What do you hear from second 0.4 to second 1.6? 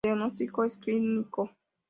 es clínico.